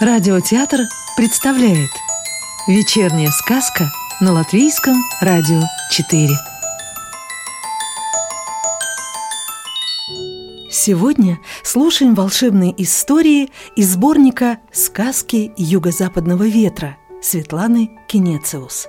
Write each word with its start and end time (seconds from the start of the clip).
Радиотеатр 0.00 0.82
представляет 1.16 1.90
Вечерняя 2.68 3.30
сказка 3.32 3.90
на 4.20 4.32
Латвийском 4.32 4.94
радио 5.20 5.60
4 5.90 6.28
Сегодня 10.70 11.40
слушаем 11.64 12.14
волшебные 12.14 12.80
истории 12.80 13.50
из 13.74 13.94
сборника 13.94 14.58
«Сказки 14.70 15.52
юго-западного 15.56 16.46
ветра» 16.46 16.96
Светланы 17.20 17.90
Кенециус. 18.06 18.86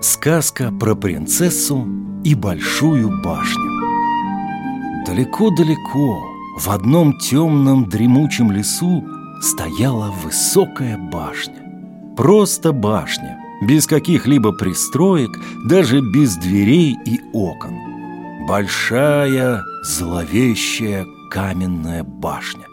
Сказка 0.00 0.72
про 0.72 0.94
принцессу 0.94 1.86
и 2.24 2.34
большую 2.34 3.22
башню 3.22 3.69
Далеко-далеко, 5.10 6.24
в 6.56 6.70
одном 6.70 7.18
темном 7.18 7.88
дремучем 7.88 8.52
лесу 8.52 9.04
стояла 9.42 10.12
высокая 10.22 10.96
башня. 10.96 12.14
Просто 12.16 12.72
башня, 12.72 13.36
без 13.60 13.88
каких-либо 13.88 14.52
пристроек, 14.52 15.32
даже 15.66 16.00
без 16.00 16.36
дверей 16.36 16.96
и 17.04 17.20
окон. 17.32 17.74
Большая, 18.46 19.64
зловещая 19.82 21.04
каменная 21.28 22.04
башня. 22.04 22.66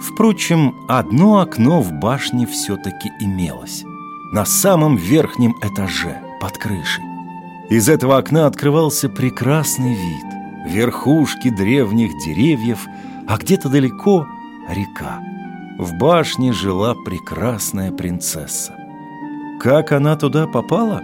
Впрочем, 0.00 0.76
одно 0.86 1.40
окно 1.40 1.82
в 1.82 1.90
башне 1.90 2.46
все-таки 2.46 3.10
имелось. 3.18 3.82
На 4.32 4.44
самом 4.44 4.94
верхнем 4.94 5.56
этаже, 5.60 6.22
под 6.40 6.56
крышей. 6.56 7.02
Из 7.68 7.88
этого 7.88 8.16
окна 8.18 8.46
открывался 8.46 9.08
прекрасный 9.08 9.94
вид 9.94 10.33
верхушки 10.64 11.50
древних 11.50 12.12
деревьев, 12.24 12.86
а 13.26 13.36
где-то 13.38 13.68
далеко 13.68 14.26
река. 14.68 15.20
В 15.78 15.94
башне 15.98 16.52
жила 16.52 16.94
прекрасная 16.94 17.90
принцесса. 17.90 18.74
Как 19.60 19.92
она 19.92 20.16
туда 20.16 20.46
попала? 20.46 21.02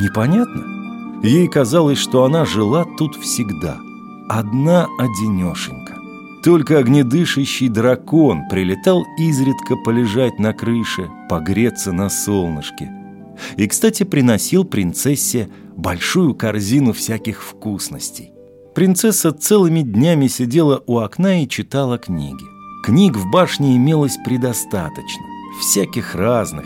Непонятно. 0.00 1.22
Ей 1.22 1.48
казалось, 1.48 1.98
что 1.98 2.24
она 2.24 2.44
жила 2.44 2.84
тут 2.96 3.16
всегда, 3.16 3.78
одна 4.28 4.86
одинешенька. 4.98 5.96
Только 6.44 6.78
огнедышащий 6.78 7.68
дракон 7.68 8.48
прилетал 8.48 9.04
изредка 9.18 9.76
полежать 9.76 10.38
на 10.38 10.52
крыше, 10.52 11.10
погреться 11.28 11.92
на 11.92 12.08
солнышке. 12.08 12.90
И, 13.56 13.66
кстати, 13.66 14.04
приносил 14.04 14.64
принцессе 14.64 15.48
большую 15.76 16.34
корзину 16.34 16.92
всяких 16.92 17.42
вкусностей. 17.42 18.32
Принцесса 18.78 19.32
целыми 19.32 19.80
днями 19.80 20.28
сидела 20.28 20.84
у 20.86 20.98
окна 20.98 21.42
и 21.42 21.48
читала 21.48 21.98
книги. 21.98 22.44
Книг 22.84 23.16
в 23.16 23.28
башне 23.28 23.76
имелось 23.76 24.16
предостаточно, 24.24 25.24
всяких 25.60 26.14
разных, 26.14 26.64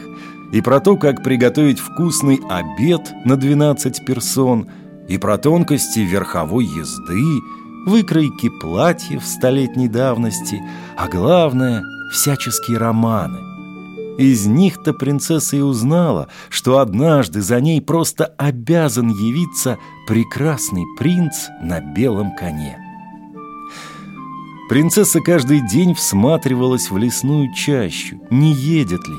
и 0.53 0.61
про 0.61 0.81
то, 0.81 0.99
как 0.99 1.25
приготовить 1.25 1.79
вкусный 1.79 2.39
обед 2.51 3.11
на 3.25 3.37
12 3.37 4.05
персон, 4.05 4.69
и 5.09 5.17
про 5.17 5.39
тонкости 5.39 6.01
верховой 6.01 6.67
езды, 6.67 7.41
выкройки 7.87 8.51
платьев 8.61 9.25
столетней 9.25 9.89
давности, 9.89 10.61
а 10.99 11.09
главное– 11.09 11.83
всяческие 12.13 12.77
романы– 12.77 13.39
из 14.19 14.47
них-то 14.47 14.93
принцесса 14.93 15.57
и 15.57 15.61
узнала, 15.61 16.29
что 16.49 16.79
однажды 16.79 17.41
за 17.41 17.61
ней 17.61 17.81
просто 17.81 18.27
обязан 18.39 19.09
явиться 19.09 19.79
прекрасный 20.07 20.85
принц 20.99 21.49
на 21.61 21.81
белом 21.81 22.35
коне. 22.35 22.79
Принцесса 24.69 25.21
каждый 25.21 25.61
день 25.61 25.95
всматривалась 25.95 26.91
в 26.91 26.97
лесную 26.97 27.53
чащу, 27.55 28.21
не 28.31 28.53
едет 28.53 29.07
ли. 29.07 29.17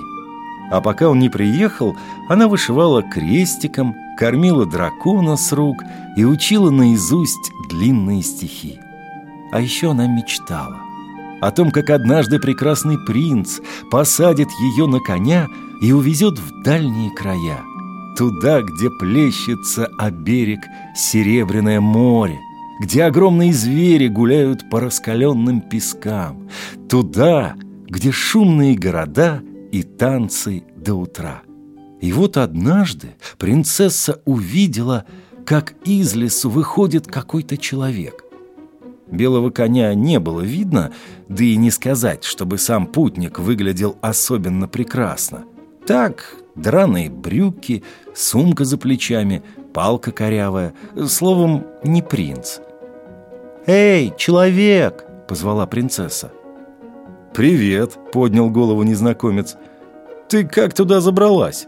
А 0.71 0.81
пока 0.81 1.09
он 1.09 1.19
не 1.19 1.29
приехал, 1.29 1.95
она 2.29 2.47
вышивала 2.47 3.03
крестиком, 3.03 3.95
кормила 4.17 4.65
дракона 4.65 5.35
с 5.35 5.51
рук 5.51 5.83
и 6.17 6.25
учила 6.25 6.71
наизусть 6.71 7.51
длинные 7.69 8.23
стихи. 8.23 8.79
А 9.51 9.61
еще 9.61 9.91
она 9.91 10.07
мечтала– 10.07 10.79
о 11.43 11.51
том, 11.51 11.71
как 11.71 11.89
однажды 11.89 12.39
прекрасный 12.39 12.97
принц 12.97 13.59
посадит 13.91 14.49
ее 14.61 14.87
на 14.87 14.99
коня 14.99 15.49
и 15.81 15.91
увезет 15.91 16.39
в 16.39 16.63
дальние 16.63 17.11
края, 17.11 17.59
туда, 18.17 18.61
где 18.61 18.89
плещется 18.89 19.87
о 19.97 20.09
берег 20.09 20.61
Серебряное 20.95 21.81
море, 21.81 22.39
где 22.81 23.03
огромные 23.03 23.51
звери 23.51 24.07
гуляют 24.07 24.69
по 24.69 24.79
раскаленным 24.79 25.59
пескам, 25.59 26.47
туда, 26.89 27.55
где 27.87 28.11
шумные 28.11 28.77
города 28.77 29.41
и 29.73 29.83
танцы 29.83 30.63
до 30.77 30.95
утра. 30.95 31.41
И 31.99 32.13
вот 32.13 32.37
однажды 32.37 33.15
принцесса 33.37 34.21
увидела, 34.23 35.05
как 35.45 35.73
из 35.83 36.15
лесу 36.15 36.49
выходит 36.49 37.07
какой-то 37.07 37.57
человек. 37.57 38.22
Белого 39.13 39.51
коня 39.51 39.93
не 39.93 40.19
было 40.19 40.41
видно, 40.41 40.91
да 41.29 41.43
и 41.43 41.55
не 41.55 41.69
сказать, 41.69 42.23
чтобы 42.23 42.57
сам 42.57 42.87
путник 42.87 43.37
выглядел 43.37 43.95
особенно 44.01 44.67
прекрасно. 44.67 45.43
Так, 45.85 46.35
драные 46.55 47.11
брюки, 47.11 47.83
сумка 48.15 48.65
за 48.65 48.79
плечами, 48.79 49.43
палка 49.71 50.11
корявая, 50.11 50.73
словом, 51.07 51.67
не 51.83 52.01
принц. 52.01 52.57
«Эй, 53.67 54.11
человек!»— 54.17 55.05
позвала 55.27 55.67
принцесса. 55.67 56.31
«Привет!»— 57.35 57.91
поднял 58.13 58.49
голову 58.49 58.81
незнакомец. 58.81 59.57
«Ты 60.27 60.43
как 60.43 60.73
туда 60.73 61.01
забралась?» 61.01 61.67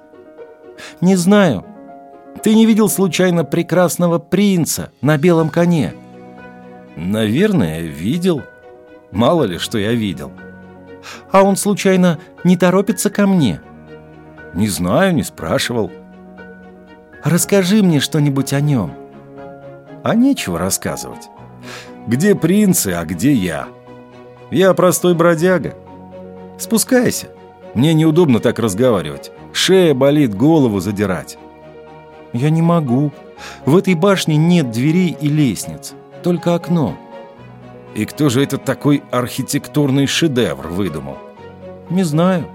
«Не 1.00 1.16
знаю. 1.16 1.64
Ты 2.42 2.56
не 2.56 2.66
видел 2.66 2.90
случайно 2.90 3.44
прекрасного 3.44 4.18
принца 4.18 4.92
на 5.02 5.20
белом 5.20 5.50
коне?» 5.50 5.94
Наверное, 6.96 7.82
видел. 7.82 8.44
Мало 9.12 9.44
ли, 9.44 9.58
что 9.58 9.78
я 9.78 9.94
видел. 9.94 10.32
А 11.32 11.44
он, 11.44 11.58
случайно, 11.58 12.20
не 12.44 12.58
торопится 12.58 13.10
ко 13.10 13.28
мне? 13.28 13.62
Не 14.54 14.68
знаю, 14.68 15.14
не 15.14 15.24
спрашивал. 15.24 15.92
Расскажи 17.24 17.84
мне 17.84 18.00
что-нибудь 18.00 18.54
о 18.54 18.62
нем. 18.62 18.94
А 20.04 20.16
нечего 20.16 20.58
рассказывать. 20.58 21.30
Где 22.08 22.36
принцы, 22.36 22.90
а 22.90 23.04
где 23.04 23.34
я? 23.34 23.68
Я 24.52 24.74
простой 24.74 25.16
бродяга. 25.16 25.76
Спускайся. 26.58 27.28
Мне 27.74 27.94
неудобно 27.94 28.40
так 28.40 28.60
разговаривать. 28.60 29.32
Шея 29.52 29.94
болит, 29.94 30.34
голову 30.34 30.80
задирать. 30.80 31.38
Я 32.32 32.50
не 32.50 32.62
могу. 32.62 33.12
В 33.66 33.76
этой 33.76 33.96
башне 33.96 34.38
нет 34.38 34.72
дверей 34.72 35.18
и 35.20 35.28
лестниц 35.28 35.94
только 36.26 36.56
окно. 36.56 36.98
И 37.94 38.04
кто 38.06 38.30
же 38.30 38.42
этот 38.42 38.66
такой 38.66 39.04
архитектурный 39.12 40.08
шедевр 40.08 40.70
выдумал? 40.70 41.20
Не 41.92 42.02
знаю. 42.02 42.48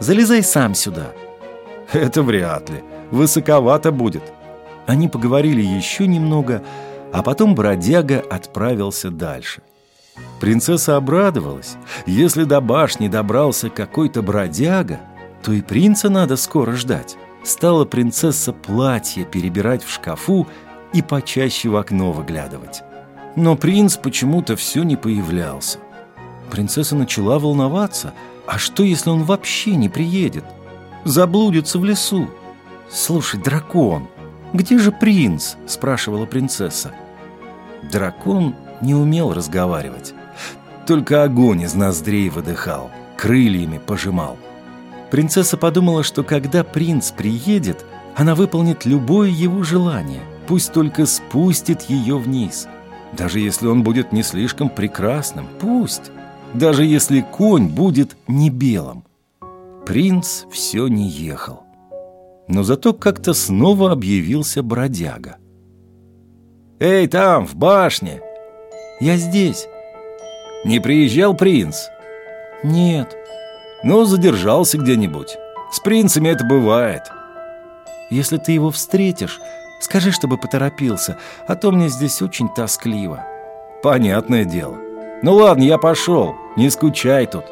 Залезай 0.00 0.42
сам 0.42 0.74
сюда. 0.74 1.12
Это 1.92 2.22
вряд 2.22 2.70
ли. 2.70 2.82
Высоковато 3.10 3.92
будет. 3.92 4.22
Они 4.86 5.08
поговорили 5.08 5.60
еще 5.60 6.06
немного, 6.06 6.62
а 7.12 7.22
потом 7.22 7.54
бродяга 7.54 8.20
отправился 8.30 9.10
дальше. 9.10 9.60
Принцесса 10.40 10.96
обрадовалась. 10.96 11.76
Если 12.06 12.44
до 12.44 12.62
башни 12.62 13.08
добрался 13.08 13.68
какой-то 13.68 14.22
бродяга, 14.22 14.98
то 15.42 15.52
и 15.52 15.60
принца 15.60 16.08
надо 16.08 16.36
скоро 16.36 16.72
ждать. 16.72 17.18
Стала 17.42 17.84
принцесса 17.84 18.54
платье 18.54 19.26
перебирать 19.26 19.84
в 19.84 19.92
шкафу 19.92 20.46
и 20.94 21.02
почаще 21.02 21.68
в 21.68 21.76
окно 21.76 22.10
выглядывать. 22.10 22.82
Но 23.36 23.56
принц 23.56 23.96
почему-то 23.96 24.56
все 24.56 24.82
не 24.82 24.96
появлялся. 24.96 25.78
Принцесса 26.50 26.94
начала 26.94 27.38
волноваться. 27.38 28.14
А 28.46 28.58
что, 28.58 28.82
если 28.82 29.10
он 29.10 29.24
вообще 29.24 29.74
не 29.74 29.88
приедет? 29.88 30.44
Заблудится 31.04 31.78
в 31.78 31.84
лесу. 31.84 32.28
«Слушай, 32.90 33.40
дракон, 33.40 34.08
где 34.52 34.78
же 34.78 34.92
принц?»– 34.92 35.54
спрашивала 35.66 36.26
принцесса. 36.26 36.92
Дракон 37.90 38.54
не 38.80 38.94
умел 38.94 39.32
разговаривать. 39.32 40.14
Только 40.86 41.24
огонь 41.24 41.62
из 41.62 41.74
ноздрей 41.74 42.28
выдыхал, 42.28 42.90
крыльями 43.16 43.78
пожимал. 43.78 44.36
Принцесса 45.10 45.56
подумала, 45.56 46.02
что 46.02 46.22
когда 46.22 46.62
принц 46.62 47.10
приедет, 47.10 47.84
она 48.14 48.34
выполнит 48.34 48.84
любое 48.84 49.28
его 49.30 49.62
желание, 49.62 50.22
пусть 50.46 50.72
только 50.72 51.06
спустит 51.06 51.82
ее 51.82 52.18
вниз– 52.18 52.68
даже 53.16 53.40
если 53.40 53.66
он 53.66 53.82
будет 53.82 54.12
не 54.12 54.22
слишком 54.22 54.68
прекрасным, 54.68 55.46
пусть. 55.60 56.10
Даже 56.52 56.84
если 56.84 57.20
конь 57.20 57.68
будет 57.68 58.16
не 58.28 58.50
белым. 58.50 59.04
Принц 59.86 60.44
все 60.50 60.86
не 60.88 61.08
ехал. 61.08 61.64
Но 62.48 62.62
зато 62.62 62.92
как-то 62.92 63.34
снова 63.34 63.92
объявился 63.92 64.62
бродяга. 64.62 65.36
«Эй, 66.78 67.06
там, 67.08 67.46
в 67.46 67.54
башне!» 67.54 68.20
«Я 69.00 69.16
здесь. 69.16 69.66
Не 70.64 70.80
приезжал 70.80 71.34
принц? 71.34 71.88
Нет. 72.62 73.14
Ну, 73.82 74.04
задержался 74.04 74.78
где-нибудь. 74.78 75.36
С 75.70 75.80
принцами 75.80 76.30
это 76.30 76.44
бывает. 76.44 77.02
Если 78.10 78.38
ты 78.38 78.52
его 78.52 78.70
встретишь, 78.70 79.40
скажи, 79.84 80.10
чтобы 80.10 80.38
поторопился, 80.38 81.18
а 81.46 81.54
то 81.54 81.70
мне 81.70 81.88
здесь 81.88 82.22
очень 82.22 82.48
тоскливо. 82.48 83.24
Понятное 83.82 84.44
дело. 84.44 84.76
Ну 85.22 85.34
ладно, 85.34 85.62
я 85.62 85.78
пошел, 85.78 86.34
не 86.56 86.70
скучай 86.70 87.26
тут. 87.26 87.44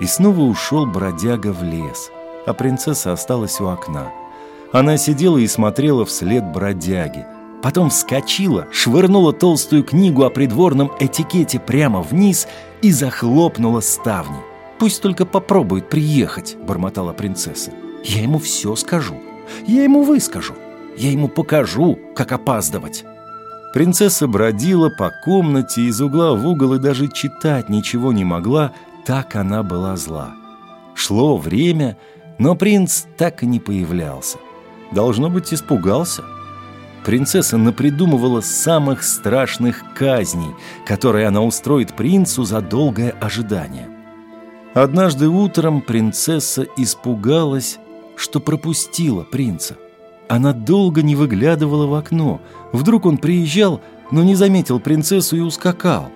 И 0.00 0.06
снова 0.06 0.40
ушел 0.40 0.86
бродяга 0.86 1.52
в 1.52 1.62
лес, 1.62 2.10
а 2.46 2.52
принцесса 2.52 3.12
осталась 3.12 3.60
у 3.60 3.68
окна. 3.68 4.10
Она 4.72 4.96
сидела 4.96 5.38
и 5.38 5.46
смотрела 5.46 6.04
вслед 6.04 6.44
бродяги. 6.44 7.26
Потом 7.62 7.90
вскочила, 7.90 8.66
швырнула 8.72 9.32
толстую 9.32 9.84
книгу 9.84 10.24
о 10.24 10.30
придворном 10.30 10.90
этикете 10.98 11.60
прямо 11.60 12.02
вниз 12.02 12.48
и 12.80 12.90
захлопнула 12.90 13.80
ставни. 13.80 14.38
«Пусть 14.80 15.00
только 15.00 15.24
попробует 15.24 15.88
приехать»,— 15.88 16.56
бормотала 16.66 17.12
принцесса. 17.12 17.70
«Я 18.02 18.22
ему 18.22 18.40
все 18.40 18.74
скажу. 18.74 19.14
Я 19.64 19.84
ему 19.84 20.02
выскажу. 20.02 20.54
Я 20.96 21.10
ему 21.10 21.28
покажу, 21.28 21.98
как 22.14 22.32
опаздывать». 22.32 23.04
Принцесса 23.72 24.26
бродила 24.26 24.90
по 24.90 25.10
комнате 25.24 25.82
из 25.82 26.00
угла 26.00 26.34
в 26.34 26.46
угол 26.46 26.74
и 26.74 26.78
даже 26.78 27.08
читать 27.08 27.70
ничего 27.70 28.12
не 28.12 28.22
могла, 28.22 28.72
так 29.06 29.34
она 29.34 29.62
была 29.62 29.96
зла. 29.96 30.34
Шло 30.94 31.38
время, 31.38 31.96
но 32.38 32.54
принц 32.54 33.04
так 33.16 33.42
и 33.42 33.46
не 33.46 33.60
появлялся. 33.60 34.38
Должно 34.92 35.30
быть, 35.30 35.54
испугался. 35.54 36.22
Принцесса 37.04 37.56
напридумывала 37.56 38.42
самых 38.42 39.02
страшных 39.02 39.82
казней, 39.94 40.54
которые 40.86 41.26
она 41.26 41.40
устроит 41.40 41.94
принцу 41.94 42.44
за 42.44 42.60
долгое 42.60 43.10
ожидание. 43.20 43.88
Однажды 44.74 45.28
утром 45.28 45.80
принцесса 45.80 46.66
испугалась, 46.76 47.78
что 48.16 48.38
пропустила 48.38 49.22
принца. 49.22 49.76
Она 50.28 50.52
долго 50.52 51.02
не 51.02 51.14
выглядывала 51.14 51.86
в 51.86 51.94
окно. 51.94 52.40
Вдруг 52.72 53.06
он 53.06 53.18
приезжал, 53.18 53.80
но 54.10 54.22
не 54.22 54.34
заметил 54.34 54.80
принцессу 54.80 55.36
и 55.36 55.40
ускакал. 55.40 56.10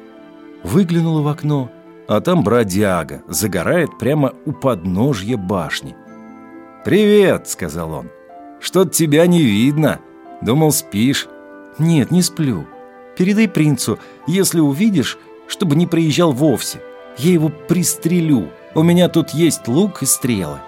Выглянула 0.62 1.22
в 1.22 1.28
окно, 1.28 1.70
а 2.08 2.20
там 2.20 2.42
бродяга 2.42 3.22
загорает 3.28 3.98
прямо 3.98 4.32
у 4.44 4.52
подножья 4.52 5.36
башни. 5.36 5.96
«Привет»,— 6.84 7.48
сказал 7.48 7.92
он. 7.92 8.10
«Что-то 8.60 8.90
тебя 8.90 9.26
не 9.26 9.42
видно. 9.42 10.00
Думал, 10.40 10.72
спишь». 10.72 11.28
«Нет, 11.78 12.10
не 12.10 12.22
сплю. 12.22 12.66
Передай 13.18 13.48
принцу, 13.48 13.98
если 14.26 14.60
увидишь, 14.60 15.18
чтобы 15.46 15.76
не 15.76 15.86
приезжал 15.86 16.32
вовсе. 16.32 16.80
Я 17.18 17.32
его 17.32 17.50
пристрелю. 17.50 18.48
У 18.74 18.82
меня 18.82 19.08
тут 19.08 19.30
есть 19.30 19.68
лук 19.68 20.02
и 20.02 20.06
стрелы». 20.06 20.58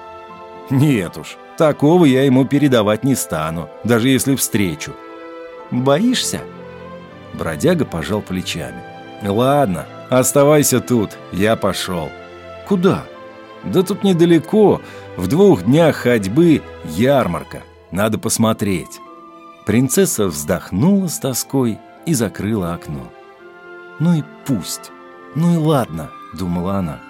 «Нет 0.70 1.16
уж, 1.16 1.36
такого 1.56 2.04
я 2.04 2.24
ему 2.24 2.44
передавать 2.44 3.04
не 3.04 3.14
стану, 3.14 3.68
даже 3.84 4.08
если 4.08 4.36
встречу». 4.36 4.92
«Боишься?» 5.70 6.40
Бродяга 7.34 7.84
пожал 7.84 8.20
плечами. 8.20 8.82
«Ладно, 9.22 9.86
оставайся 10.10 10.80
тут, 10.80 11.16
я 11.32 11.56
пошел». 11.56 12.10
«Куда?» 12.66 13.04
«Да 13.64 13.82
тут 13.82 14.04
недалеко, 14.04 14.80
в 15.16 15.26
двух 15.26 15.64
днях 15.64 15.96
ходьбы 15.96 16.62
ярмарка. 16.84 17.62
Надо 17.90 18.18
посмотреть». 18.18 19.00
Принцесса 19.66 20.26
вздохнула 20.28 21.08
с 21.08 21.18
тоской 21.18 21.78
и 22.06 22.14
закрыла 22.14 22.74
окно. 22.74 23.10
«Ну 23.98 24.14
и 24.14 24.22
пусть. 24.46 24.92
Ну 25.34 25.54
и 25.54 25.56
ладно»,— 25.56 26.10
думала 26.38 26.76
она. 26.76 27.00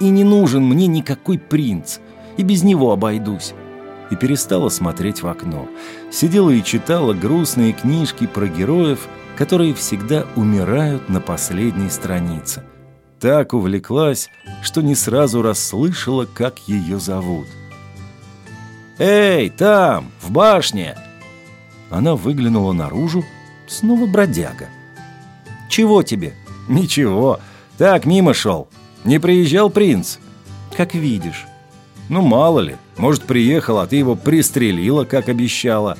«И 0.00 0.08
не 0.08 0.24
нужен 0.24 0.64
мне 0.64 0.86
никакой 0.86 1.38
принц, 1.38 1.98
и 2.36 2.42
без 2.42 2.62
него 2.62 2.92
обойдусь». 2.92 3.54
И 4.10 4.16
перестала 4.16 4.68
смотреть 4.68 5.22
в 5.22 5.26
окно. 5.26 5.68
Сидела 6.10 6.50
и 6.50 6.62
читала 6.62 7.14
грустные 7.14 7.72
книжки 7.72 8.26
про 8.26 8.46
героев, 8.46 9.08
которые 9.36 9.72
всегда 9.72 10.26
умирают 10.36 11.08
на 11.08 11.20
последней 11.20 11.88
странице. 11.88 12.62
Так 13.20 13.54
увлеклась, 13.54 14.28
что 14.62 14.82
не 14.82 14.94
сразу 14.94 15.40
расслышала, 15.40 16.26
как 16.26 16.58
ее 16.68 16.98
зовут. 16.98 17.46
«Эй, 18.98 19.48
там, 19.48 20.10
в 20.20 20.30
башне!» 20.30 20.96
Она 21.90 22.14
выглянула 22.14 22.72
наружу, 22.72 23.24
снова 23.66 24.06
бродяга. 24.06 24.68
«Чего 25.68 26.02
тебе?» 26.02 26.34
«Ничего, 26.68 27.40
так 27.76 28.06
мимо 28.06 28.34
шел. 28.34 28.68
Не 29.04 29.18
приезжал 29.18 29.68
принц?» 29.68 30.18
«Как 30.76 30.94
видишь». 30.94 31.46
«Ну, 32.12 32.20
мало 32.20 32.60
ли, 32.60 32.76
может, 32.98 33.24
приехал, 33.24 33.78
а 33.78 33.86
ты 33.86 33.96
его 33.96 34.14
пристрелила, 34.14 35.04
как 35.04 35.28
обещала». 35.28 35.96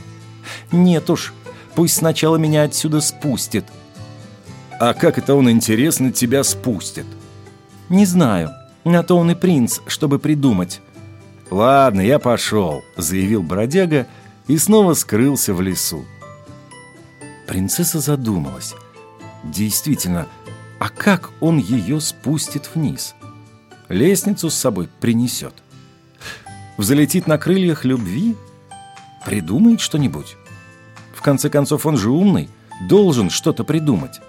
«Нет 0.70 1.08
уж, 1.10 1.32
пусть 1.74 1.96
сначала 1.96 2.36
меня 2.36 2.62
отсюда 2.62 3.00
спустит». 3.00 3.64
«А 4.78 4.94
как 4.94 5.18
это 5.18 5.34
он, 5.34 5.50
интересно, 5.50 6.12
тебя 6.12 6.44
спустит?» 6.44 7.06
«Не 7.88 8.06
знаю. 8.06 8.50
На 8.84 9.02
то 9.02 9.16
он 9.16 9.30
и 9.30 9.34
принц, 9.34 9.80
чтобы 9.86 10.18
придумать». 10.18 10.80
«Ладно, 11.50 12.00
я 12.00 12.18
пошел»,— 12.18 12.82
заявил 12.96 13.42
бродяга,— 13.42 14.06
и 14.48 14.58
снова 14.58 14.94
скрылся 14.94 15.54
в 15.54 15.60
лесу. 15.60 16.04
Принцесса 17.46 18.00
задумалась. 18.00 18.74
Действительно, 19.44 20.26
а 20.78 20.88
как 20.88 21.30
он 21.40 21.58
ее 21.58 22.00
спустит 22.00 22.68
вниз? 22.74 23.14
Лестницу 23.88 24.50
с 24.50 24.54
собой 24.54 24.88
принесет. 25.00 25.54
Взлетит 26.82 27.28
на 27.28 27.38
крыльях 27.38 27.84
любви? 27.84 28.34
Придумает 29.24 29.80
что-нибудь? 29.80 30.36
В 31.14 31.22
конце 31.22 31.48
концов, 31.48 31.86
он 31.86 31.96
же 31.96 32.10
умный, 32.10 32.48
должен 32.88 33.30
что-то 33.30 33.62
придумать. 33.62 34.20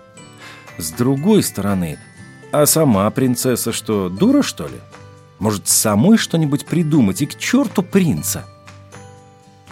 С 0.78 0.92
другой 0.92 1.42
стороны, 1.42 1.98
а 2.52 2.68
сама 2.68 3.10
принцесса 3.10 3.72
что, 3.72 4.08
дура, 4.08 4.44
что 4.44 4.68
ли? 4.68 4.80
Может, 5.40 5.68
самой 5.68 6.20
что-нибудь 6.20 6.68
придумать 6.68 7.24
и 7.24 7.26
к 7.26 7.40
черту 7.40 7.82
принца? 7.82 8.46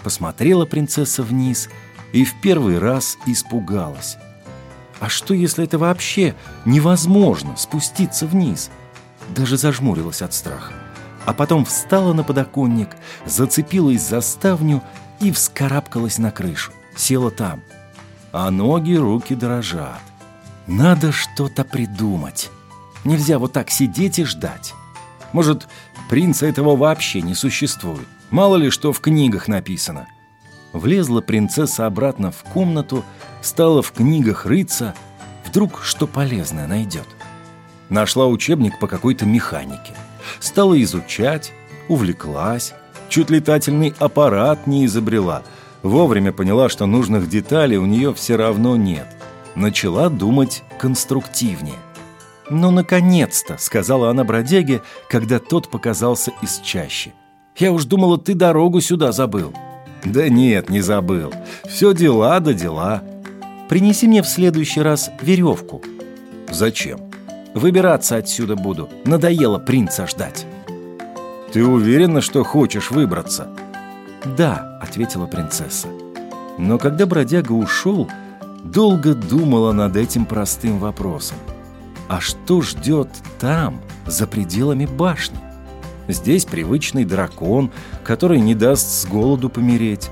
Посмотрела 0.01 0.65
принцесса 0.65 1.21
вниз 1.21 1.69
и 2.13 2.25
в 2.25 2.41
первый 2.41 2.79
раз 2.79 3.19
испугалась. 3.27 4.17
А 4.99 5.07
что, 5.07 5.35
если 5.35 5.65
это 5.65 5.77
вообще 5.77 6.33
невозможно 6.65 7.55
спуститься 7.57 8.25
вниз? 8.25 8.71
Даже 9.35 9.55
зажмурилась 9.55 10.23
от 10.23 10.33
страха. 10.33 10.73
А 11.25 11.33
потом 11.33 11.65
встала 11.65 12.13
на 12.13 12.23
подоконник, 12.23 12.89
зацепилась 13.25 14.01
за 14.01 14.21
ставню 14.21 14.81
и 15.19 15.31
вскарабкалась 15.31 16.17
на 16.17 16.31
крышу. 16.31 16.71
Села 16.95 17.31
там. 17.31 17.61
А 18.31 18.49
ноги, 18.49 18.95
руки 18.95 19.35
дрожат. 19.35 20.01
Надо 20.67 21.11
что-то 21.11 21.63
придумать. 21.63 22.49
Нельзя 23.03 23.39
вот 23.39 23.53
так 23.53 23.69
сидеть 23.69 24.19
и 24.19 24.25
ждать. 24.25 24.73
Может, 25.33 25.67
принца 26.09 26.45
этого 26.45 26.75
вообще 26.75 27.21
не 27.21 27.35
существует. 27.35 28.07
Мало 28.29 28.55
ли 28.55 28.69
что 28.69 28.93
в 28.93 28.99
книгах 28.99 29.47
написано. 29.47 30.07
Влезла 30.73 31.21
принцесса 31.21 31.85
обратно 31.85 32.31
в 32.31 32.43
комнату, 32.43 33.03
стала 33.41 33.81
в 33.81 33.91
книгах 33.91 34.45
рыться, 34.45 34.95
вдруг 35.45 35.81
что 35.83 36.07
полезное 36.07 36.67
найдет. 36.67 37.07
Нашла 37.89 38.27
учебник 38.27 38.79
по 38.79 38.87
какой-то 38.87 39.25
механике. 39.25 39.93
Стала 40.39 40.81
изучать, 40.81 41.51
увлеклась, 41.87 42.73
чуть 43.09 43.29
летательный 43.29 43.93
аппарат 43.99 44.67
не 44.67 44.85
изобрела. 44.85 45.43
Вовремя 45.83 46.31
поняла, 46.31 46.69
что 46.69 46.85
нужных 46.85 47.27
деталей 47.27 47.77
у 47.77 47.85
нее 47.85 48.13
все 48.13 48.35
равно 48.35 48.75
нет. 48.75 49.07
Начала 49.55 50.09
думать 50.09 50.63
конструктивнее. 50.79 51.75
«Ну, 52.49 52.71
наконец-то!»— 52.71 53.57
сказала 53.59 54.09
она 54.09 54.23
бродяге, 54.23 54.81
когда 55.09 55.39
тот 55.39 55.69
показался 55.69 56.31
из 56.41 56.59
чащи. 56.59 57.13
Я 57.57 57.71
уж 57.71 57.85
думала, 57.85 58.17
ты 58.17 58.33
дорогу 58.33 58.81
сюда 58.81 59.11
забыл». 59.11 59.53
«Да 60.03 60.29
нет, 60.29 60.69
не 60.69 60.81
забыл. 60.81 61.31
Все 61.69 61.93
дела 61.93 62.39
да 62.39 62.53
дела». 62.53 63.03
«Принеси 63.69 64.07
мне 64.07 64.23
в 64.23 64.27
следующий 64.27 64.81
раз 64.81 65.11
веревку». 65.21 65.81
«Зачем?» 66.49 67.10
«Выбираться 67.53 68.15
отсюда 68.15 68.55
буду. 68.55 68.89
Надоело 69.05 69.59
принца 69.59 70.07
ждать». 70.07 70.45
«Ты 71.51 71.65
уверена, 71.65 72.21
что 72.21 72.43
хочешь 72.43 72.91
выбраться?» 72.91 73.49
«Да»,— 74.37 74.79
ответила 74.81 75.25
принцесса. 75.25 75.87
Но 76.57 76.77
когда 76.77 77.05
бродяга 77.05 77.53
ушел, 77.53 78.07
долго 78.63 79.15
думала 79.15 79.71
над 79.71 79.95
этим 79.95 80.25
простым 80.25 80.79
вопросом. 80.79 81.37
А 82.07 82.19
что 82.19 82.61
ждет 82.61 83.09
там, 83.39 83.81
за 84.05 84.27
пределами 84.27 84.85
башни? 84.85 85.39
Здесь 86.07 86.45
привычный 86.45 87.05
дракон, 87.05 87.71
который 88.03 88.39
не 88.39 88.53
даст 88.53 88.87
с 88.89 89.05
голоду 89.05 89.49
помереть. 89.49 90.09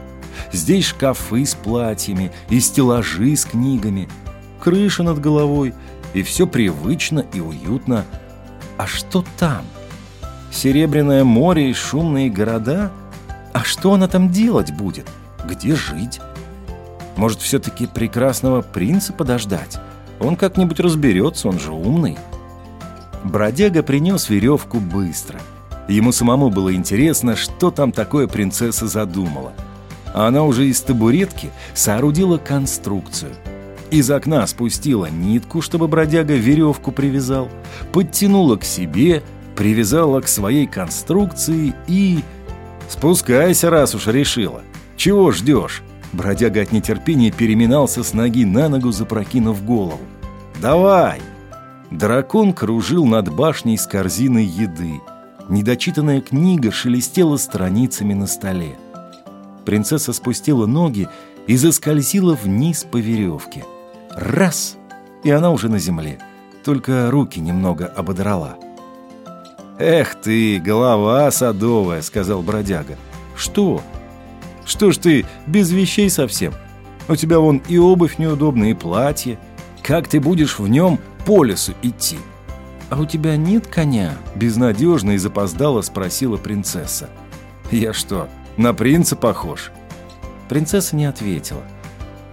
Здесь 0.54 0.86
шкафы 0.86 1.46
с 1.46 1.56
платьями 1.56 2.32
и 2.50 2.60
стеллажи 2.60 3.36
с 3.36 3.46
книгами. 3.46 4.10
Крыша 4.62 5.04
над 5.04 5.20
головой 5.20 5.74
и 6.14 6.24
все 6.24 6.48
привычно 6.48 7.26
и 7.34 7.40
уютно. 7.40 8.06
А 8.78 8.88
что 8.88 9.24
там? 9.38 9.66
Серебряное 10.52 11.24
море 11.24 11.70
и 11.70 11.74
шумные 11.74 12.30
города? 12.30 12.92
А 13.54 13.64
что 13.64 13.94
она 13.94 14.08
там 14.08 14.32
делать 14.32 14.74
будет? 14.74 15.08
Где 15.46 15.76
жить? 15.76 16.20
Может, 17.16 17.42
все-таки 17.42 17.88
прекрасного 17.88 18.62
принца 18.62 19.14
подождать? 19.14 19.78
Он 20.20 20.36
как-нибудь 20.36 20.80
разберется, 20.80 21.48
он 21.50 21.60
же 21.60 21.72
умный. 21.72 22.18
Бродяга 23.24 23.84
принес 23.84 24.30
веревку 24.30 24.80
быстро. 24.80 25.40
Ему 25.88 26.12
самому 26.12 26.50
было 26.50 26.74
интересно, 26.74 27.36
что 27.36 27.72
там 27.72 27.92
такое 27.92 28.28
принцесса 28.28 28.88
задумала. 28.88 29.54
А 30.14 30.28
она 30.28 30.44
уже 30.44 30.68
из 30.68 30.82
табуретки 30.82 31.50
соорудила 31.74 32.38
конструкцию. 32.38 33.32
Из 33.92 34.12
окна 34.12 34.46
спустила 34.46 35.08
нитку, 35.10 35.62
чтобы 35.62 35.88
бродяга 35.88 36.36
веревку 36.36 36.92
привязал, 36.92 37.50
подтянула 37.92 38.56
к 38.56 38.64
себе, 38.64 39.24
привязала 39.56 40.22
к 40.22 40.28
своей 40.28 40.68
конструкции 40.68 41.74
и... 41.88 42.20
«Спускайся, 42.88 43.70
раз 43.70 43.94
уж 43.94 44.08
решила. 44.08 44.62
Чего 44.96 45.32
ждешь?» 45.32 45.84
Бродяга 46.12 46.62
от 46.62 46.72
нетерпения 46.72 47.32
переминался 47.32 48.04
с 48.04 48.14
ноги 48.14 48.46
на 48.46 48.68
ногу, 48.68 48.92
запрокинув 48.92 49.64
голову. 49.64 50.00
«Давай!» 50.62 51.22
Дракон 51.92 52.54
кружил 52.54 53.06
над 53.06 53.34
башней 53.34 53.78
с 53.78 53.86
корзиной 53.86 54.46
еды. 54.46 55.02
Недочитанная 55.50 56.22
книга 56.22 56.72
шелестела 56.72 57.38
страницами 57.38 58.14
на 58.14 58.28
столе. 58.28 58.78
Принцесса 59.66 60.14
спустила 60.14 60.66
ноги 60.66 61.08
и 61.48 61.58
заскользила 61.58 62.36
вниз 62.36 62.86
по 62.90 62.98
веревке. 62.98 63.66
Раз! 64.16 64.78
И 65.24 65.32
она 65.32 65.52
уже 65.52 65.70
на 65.70 65.80
земле. 65.80 66.20
Только 66.64 67.10
руки 67.12 67.40
немного 67.40 67.86
ободрала. 67.86 68.58
«Эх 69.78 70.16
ты, 70.16 70.60
голова 70.60 71.32
садовая!»— 71.32 72.02
сказал 72.04 72.42
бродяга. 72.42 72.98
«Что? 73.36 73.82
Что 74.66 74.92
ж 74.92 74.98
ты 74.98 75.26
без 75.48 75.72
вещей 75.72 76.10
совсем? 76.10 76.54
У 77.08 77.16
тебя 77.16 77.40
вон 77.40 77.62
и 77.70 77.78
обувь 77.78 78.18
неудобная, 78.18 78.72
и 78.72 78.74
платье. 78.74 79.40
Как 79.82 80.08
ты 80.08 80.20
будешь 80.20 80.60
в 80.60 80.68
нем 80.68 81.00
по 81.26 81.44
лесу 81.46 81.74
идти?» 81.82 82.18
«А 82.90 83.00
у 83.00 83.06
тебя 83.06 83.38
нет 83.38 83.68
коня?»– 83.68 84.18
безнадежно 84.36 85.12
и 85.12 85.18
запоздало 85.18 85.82
спросила 85.82 86.36
принцесса. 86.36 87.10
«Я 87.72 87.94
что, 87.94 88.28
на 88.58 88.74
принца 88.74 89.16
похож?» 89.16 89.72
Принцесса 90.50 90.96
не 90.96 91.06
ответила. 91.06 91.62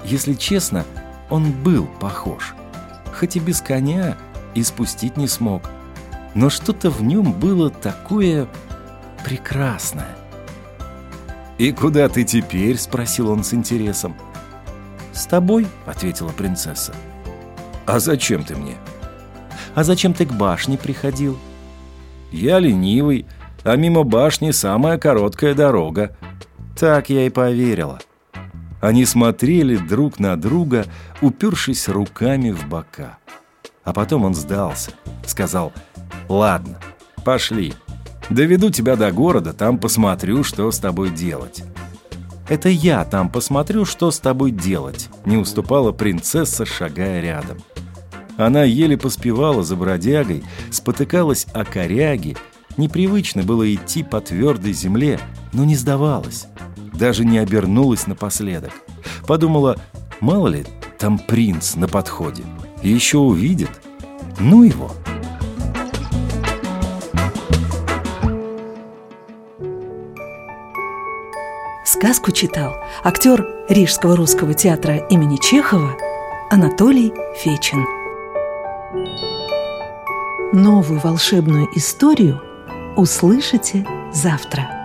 Если 0.05 0.35
честно, 0.35 0.85
он 1.31 1.53
был 1.53 1.87
похож. 2.01 2.55
Хоть 3.19 3.37
и 3.37 3.41
без 3.41 3.61
коня, 3.61 4.17
и 4.55 4.63
спустить 4.63 5.17
не 5.17 5.29
смог. 5.29 5.63
Но 6.35 6.51
что-то 6.51 6.91
в 6.91 7.03
нем 7.03 7.33
было 7.33 7.71
такое 7.71 8.47
прекрасное. 9.25 10.17
«И 11.59 11.73
куда 11.73 12.09
ты 12.09 12.25
теперь?»– 12.25 12.77
спросил 12.79 13.31
он 13.31 13.43
с 13.43 13.55
интересом. 13.55 14.15
«С 15.13 15.27
тобой»,– 15.27 15.67
ответила 15.87 16.29
принцесса. 16.29 16.95
«А 17.87 17.99
зачем 17.99 18.45
ты 18.45 18.55
мне?» 18.55 18.75
«А 19.75 19.85
зачем 19.85 20.13
ты 20.13 20.27
к 20.27 20.33
башне 20.33 20.77
приходил?» 20.77 21.39
«Я 22.31 22.59
ленивый, 22.59 23.27
а 23.63 23.77
мимо 23.77 24.03
башни 24.03 24.51
самая 24.51 24.99
короткая 24.99 25.55
дорога». 25.55 26.17
Так 26.79 27.09
я 27.09 27.27
и 27.27 27.31
поверила. 27.31 28.01
Они 28.81 29.05
смотрели 29.05 29.77
друг 29.77 30.19
на 30.19 30.37
друга, 30.37 30.87
упершись 31.21 31.89
руками 31.89 32.51
в 32.51 32.69
бока. 32.69 33.19
А 33.85 33.93
потом 33.93 34.25
он 34.25 34.35
сдался, 34.35 34.91
сказал 35.27 35.73
«Ладно, 36.29 36.79
пошли, 37.25 37.75
доведу 38.29 38.71
тебя 38.71 38.97
до 38.97 39.11
города, 39.13 39.53
там 39.53 39.79
посмотрю, 39.79 40.45
что 40.45 40.71
с 40.71 40.79
тобой 40.79 41.11
делать». 41.11 41.65
«Это 42.49 42.69
я 42.69 43.05
там 43.05 43.29
посмотрю, 43.29 43.85
что 43.85 44.11
с 44.13 44.21
тобой 44.21 44.53
делать»,— 44.53 45.09
не 45.25 45.37
уступала 45.37 45.91
принцесса, 45.91 46.65
шагая 46.65 47.21
рядом. 47.21 47.59
Она 48.37 48.63
еле 48.63 48.97
поспевала 48.97 49.65
за 49.65 49.75
бродягой, 49.75 50.45
спотыкалась 50.71 51.47
о 51.53 51.65
коряги, 51.65 52.37
непривычно 52.77 53.43
было 53.43 53.73
идти 53.75 54.05
по 54.05 54.21
твердой 54.21 54.75
земле, 54.75 55.19
но 55.53 55.65
не 55.65 55.75
сдавалась, 55.75 56.47
даже 56.97 57.25
не 57.25 57.39
обернулась 57.39 58.07
напоследок. 58.07 58.73
Подумала, 59.27 59.77
мало 60.21 60.49
ли, 60.49 60.65
там 60.99 61.19
принц 61.19 61.75
на 61.77 61.89
подходе, 61.89 62.45
еще 62.83 63.19
увидит. 63.19 63.71
Ну 64.39 64.63
его. 64.63 64.91
Сказку 71.85 72.31
читал 72.31 72.75
актер 73.05 73.47
Рижского 73.69 74.17
русского 74.17 74.55
театра 74.55 74.97
имени 75.09 75.39
Чехова 75.39 75.97
Анатолий 76.51 77.13
Фечин. 77.39 77.87
Новую 80.53 81.01
волшебную 81.01 81.69
историю 81.75 82.41
услышите 82.97 83.87
завтра. 84.13 84.76